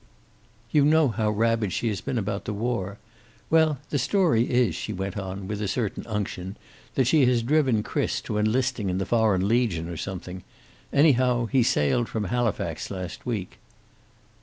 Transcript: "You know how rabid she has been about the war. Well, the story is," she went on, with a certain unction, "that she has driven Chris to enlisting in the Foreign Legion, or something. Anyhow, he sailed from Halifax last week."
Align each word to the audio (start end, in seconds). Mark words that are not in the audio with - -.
"You 0.71 0.83
know 0.83 1.09
how 1.09 1.29
rabid 1.29 1.71
she 1.71 1.87
has 1.89 2.01
been 2.01 2.17
about 2.17 2.45
the 2.45 2.55
war. 2.55 2.97
Well, 3.51 3.77
the 3.91 3.99
story 3.99 4.49
is," 4.49 4.73
she 4.73 4.91
went 4.91 5.15
on, 5.15 5.47
with 5.47 5.61
a 5.61 5.67
certain 5.67 6.07
unction, 6.07 6.57
"that 6.95 7.05
she 7.05 7.23
has 7.27 7.43
driven 7.43 7.83
Chris 7.83 8.19
to 8.21 8.39
enlisting 8.39 8.89
in 8.89 8.97
the 8.97 9.05
Foreign 9.05 9.47
Legion, 9.47 9.87
or 9.87 9.97
something. 9.97 10.41
Anyhow, 10.91 11.45
he 11.45 11.61
sailed 11.61 12.09
from 12.09 12.23
Halifax 12.23 12.89
last 12.89 13.27
week." 13.27 13.59